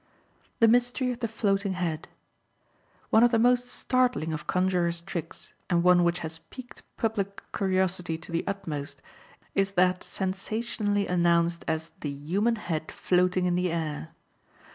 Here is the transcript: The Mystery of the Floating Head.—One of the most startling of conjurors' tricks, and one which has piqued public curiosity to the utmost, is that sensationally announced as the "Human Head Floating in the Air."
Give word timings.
The 0.61 0.67
Mystery 0.67 1.11
of 1.11 1.19
the 1.19 1.27
Floating 1.27 1.73
Head.—One 1.73 3.23
of 3.23 3.29
the 3.29 3.37
most 3.37 3.67
startling 3.67 4.33
of 4.33 4.47
conjurors' 4.47 4.99
tricks, 5.01 5.53
and 5.69 5.83
one 5.83 6.03
which 6.03 6.21
has 6.25 6.39
piqued 6.49 6.81
public 6.97 7.43
curiosity 7.53 8.17
to 8.17 8.31
the 8.31 8.43
utmost, 8.47 9.03
is 9.53 9.73
that 9.73 10.03
sensationally 10.03 11.05
announced 11.05 11.63
as 11.67 11.91
the 11.99 12.09
"Human 12.09 12.55
Head 12.55 12.91
Floating 12.91 13.45
in 13.45 13.53
the 13.53 13.71
Air." 13.71 14.09